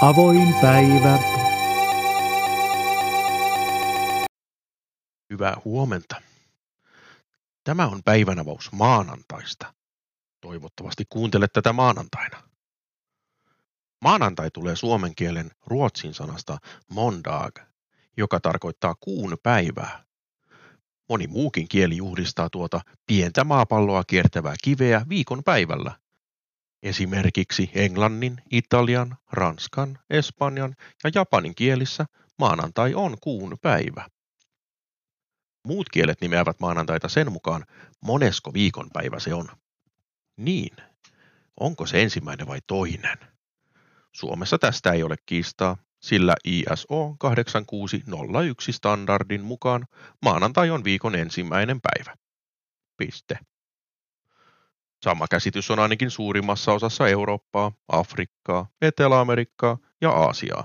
Avoin 0.00 0.54
päivä. 0.62 1.18
Hyvää 5.30 5.56
huomenta. 5.64 6.22
Tämä 7.64 7.86
on 7.86 8.02
päivänavaus 8.04 8.72
maanantaista. 8.72 9.74
Toivottavasti 10.40 11.04
kuuntelet 11.08 11.52
tätä 11.52 11.72
maanantaina. 11.72 12.42
Maanantai 14.00 14.50
tulee 14.50 14.76
suomen 14.76 15.14
kielen 15.14 15.50
ruotsin 15.66 16.14
sanasta 16.14 16.58
mondag, 16.90 17.58
joka 18.16 18.40
tarkoittaa 18.40 18.94
kuun 19.00 19.36
päivää. 19.42 20.04
Moni 21.08 21.26
muukin 21.26 21.68
kieli 21.68 21.96
juhlistaa 21.96 22.50
tuota 22.50 22.80
pientä 23.06 23.44
maapalloa 23.44 24.04
kiertävää 24.04 24.54
kiveä 24.64 25.06
viikon 25.08 25.44
päivällä. 25.44 26.07
Esimerkiksi 26.82 27.70
englannin, 27.74 28.42
italian, 28.50 29.16
ranskan, 29.32 29.98
espanjan 30.10 30.74
ja 31.04 31.10
japanin 31.14 31.54
kielissä 31.54 32.06
maanantai 32.38 32.94
on 32.94 33.16
kuun 33.20 33.56
päivä. 33.62 34.08
Muut 35.64 35.88
kielet 35.88 36.20
nimeävät 36.20 36.60
maanantaita 36.60 37.08
sen 37.08 37.32
mukaan, 37.32 37.64
monesko 38.04 38.52
viikonpäivä 38.52 39.20
se 39.20 39.34
on. 39.34 39.48
Niin, 40.36 40.76
onko 41.60 41.86
se 41.86 42.02
ensimmäinen 42.02 42.46
vai 42.46 42.58
toinen? 42.66 43.18
Suomessa 44.12 44.58
tästä 44.58 44.92
ei 44.92 45.02
ole 45.02 45.16
kiistaa, 45.26 45.76
sillä 46.00 46.34
ISO 46.44 47.16
8601 47.18 48.72
standardin 48.72 49.42
mukaan 49.42 49.86
maanantai 50.22 50.70
on 50.70 50.84
viikon 50.84 51.14
ensimmäinen 51.14 51.80
päivä. 51.80 52.16
Piste. 52.96 53.38
Sama 55.04 55.26
käsitys 55.28 55.70
on 55.70 55.78
ainakin 55.78 56.10
suurimmassa 56.10 56.72
osassa 56.72 57.08
Eurooppaa, 57.08 57.72
Afrikkaa, 57.88 58.66
Etelä-Amerikkaa 58.82 59.78
ja 60.00 60.10
Aasiaa. 60.10 60.64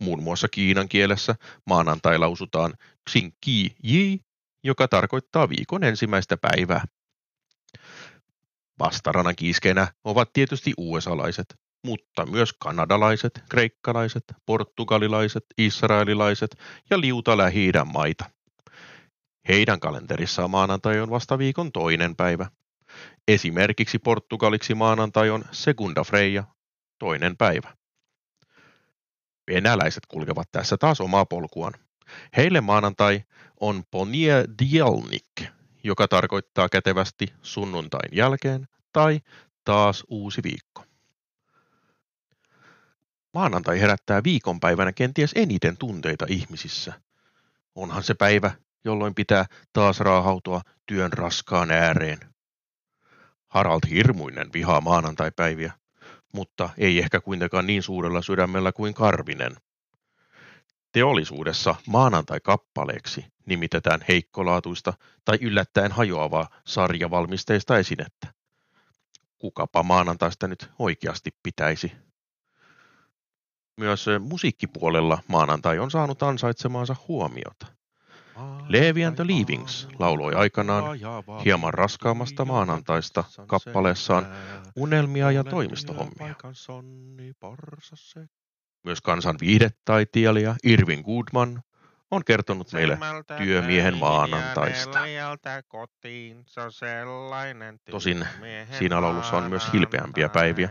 Muun 0.00 0.22
muassa 0.22 0.48
kiinan 0.48 0.88
kielessä 0.88 1.34
maanantai 1.66 2.18
lausutaan 2.18 2.74
Xinqi 3.10 3.76
Yi, 3.84 4.20
joka 4.64 4.88
tarkoittaa 4.88 5.48
viikon 5.48 5.84
ensimmäistä 5.84 6.36
päivää. 6.36 6.84
Vastarana 8.78 9.34
kiiskeenä 9.34 9.88
ovat 10.04 10.32
tietysti 10.32 10.72
USA-laiset, 10.78 11.54
mutta 11.86 12.26
myös 12.26 12.52
kanadalaiset, 12.52 13.42
kreikkalaiset, 13.50 14.24
portugalilaiset, 14.46 15.44
israelilaiset 15.58 16.56
ja 16.90 17.00
liuta 17.00 17.36
lähi 17.36 17.72
maita. 17.92 18.30
Heidän 19.48 19.80
kalenterissaan 19.80 20.50
maanantai 20.50 21.00
on 21.00 21.10
vasta 21.10 21.38
viikon 21.38 21.72
toinen 21.72 22.16
päivä. 22.16 22.46
Esimerkiksi 23.28 23.98
portugaliksi 23.98 24.74
maanantai 24.74 25.30
on 25.30 25.44
Segunda 25.52 26.04
Freya, 26.04 26.44
toinen 26.98 27.36
päivä. 27.36 27.76
Venäläiset 29.50 30.06
kulkevat 30.06 30.48
tässä 30.52 30.76
taas 30.76 31.00
omaa 31.00 31.26
polkuaan. 31.26 31.74
Heille 32.36 32.60
maanantai 32.60 33.24
on 33.60 33.82
Poniedielnik, 33.90 35.42
joka 35.84 36.08
tarkoittaa 36.08 36.68
kätevästi 36.68 37.32
sunnuntain 37.42 38.08
jälkeen 38.12 38.68
tai 38.92 39.20
taas 39.64 40.04
uusi 40.08 40.42
viikko. 40.42 40.84
Maanantai 43.34 43.80
herättää 43.80 44.24
viikonpäivänä 44.24 44.92
kenties 44.92 45.32
eniten 45.34 45.76
tunteita 45.76 46.26
ihmisissä. 46.28 46.92
Onhan 47.74 48.02
se 48.02 48.14
päivä, 48.14 48.50
jolloin 48.84 49.14
pitää 49.14 49.46
taas 49.72 50.00
raahautua 50.00 50.60
työn 50.86 51.12
raskaan 51.12 51.70
ääreen. 51.70 52.33
Harald 53.54 53.80
Hirmuinen 53.90 54.52
vihaa 54.52 54.80
maanantaipäiviä, 54.80 55.72
mutta 56.32 56.70
ei 56.78 56.98
ehkä 56.98 57.20
kuitenkaan 57.20 57.66
niin 57.66 57.82
suurella 57.82 58.22
sydämellä 58.22 58.72
kuin 58.72 58.94
Karvinen. 58.94 59.56
Teollisuudessa 60.92 61.74
maanantai-kappaleeksi 61.86 63.24
nimitetään 63.46 64.00
heikkolaatuista 64.08 64.92
tai 65.24 65.38
yllättäen 65.40 65.92
hajoavaa 65.92 66.48
sarjavalmisteista 66.66 67.78
esinettä. 67.78 68.34
Kukapa 69.38 69.82
maanantaista 69.82 70.48
nyt 70.48 70.70
oikeasti 70.78 71.30
pitäisi? 71.42 71.92
Myös 73.76 74.06
musiikkipuolella 74.20 75.18
maanantai 75.28 75.78
on 75.78 75.90
saanut 75.90 76.22
ansaitsemaansa 76.22 76.96
huomiota. 77.08 77.66
Levi 78.68 79.04
and 79.04 79.16
the 79.16 79.26
Leavings 79.26 79.88
lauloi 79.98 80.34
aikanaan 80.34 80.84
hieman 81.44 81.74
raskaammasta 81.74 82.44
maanantaista 82.44 83.24
kappaleessaan 83.46 84.26
unelmia 84.76 85.30
ja 85.30 85.44
toimistohommia. 85.44 86.34
Myös 88.84 89.00
kansan 89.00 89.36
viihdetaiteilija 89.40 90.54
Irvin 90.64 91.00
Goodman 91.00 91.62
on 92.10 92.24
kertonut 92.24 92.72
meille 92.72 92.98
työmiehen 93.38 93.96
maanantaista. 93.96 94.98
Tosin 97.90 98.26
siinä 98.78 99.02
laulussa 99.02 99.36
on 99.36 99.48
myös 99.50 99.72
hilpeämpiä 99.72 100.28
päiviä. 100.28 100.68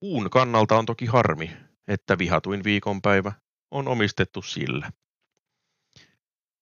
Kuun 0.00 0.30
kannalta 0.30 0.78
on 0.78 0.86
toki 0.86 1.06
harmi, 1.06 1.50
että 1.88 2.18
vihatuin 2.18 2.64
viikonpäivä 2.64 3.32
on 3.70 3.88
omistettu 3.88 4.42
sille. 4.42 4.90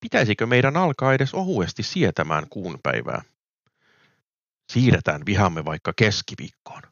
Pitäisikö 0.01 0.47
meidän 0.47 0.77
alkaa 0.77 1.15
edes 1.15 1.35
ohuesti 1.35 1.83
sietämään 1.83 2.49
kuun 2.51 2.79
päivää? 2.83 3.23
Siirretään 4.73 5.27
vihamme 5.27 5.65
vaikka 5.65 5.93
keskiviikkoon, 5.97 6.83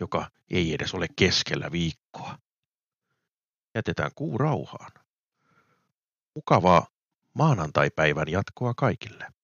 joka 0.00 0.30
ei 0.50 0.74
edes 0.74 0.94
ole 0.94 1.06
keskellä 1.16 1.72
viikkoa. 1.72 2.38
Jätetään 3.74 4.10
kuu 4.14 4.38
rauhaan. 4.38 4.92
Mukavaa 6.34 6.86
maanantaipäivän 7.34 8.28
jatkoa 8.28 8.74
kaikille. 8.74 9.39